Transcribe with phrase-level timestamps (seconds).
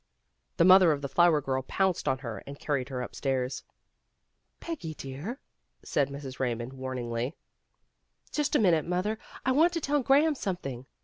[0.57, 3.63] The mother of the flower girl pounced on her and carried her upstairs.
[4.59, 5.39] "Peggy, dear,"
[5.83, 6.37] said Mrs.
[6.39, 7.33] Eaymond warn ingly.
[8.31, 9.19] "Just a minute mother.
[9.45, 10.87] 1 want to tell Graham something."